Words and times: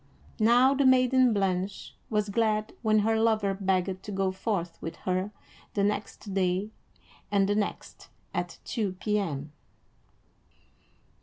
Now 0.39 0.73
the 0.73 0.83
maiden 0.83 1.31
Blanche 1.31 1.93
was 2.09 2.29
glad 2.29 2.73
when 2.81 2.97
her 3.05 3.19
lover 3.19 3.53
begged 3.53 4.01
to 4.01 4.11
go 4.11 4.31
forth 4.31 4.79
with 4.81 4.95
her 5.05 5.29
the 5.75 5.83
next 5.83 6.33
day 6.33 6.71
and 7.31 7.47
the 7.47 7.53
next, 7.53 8.09
at 8.33 8.57
two 8.65 8.93
P.M. 8.93 9.51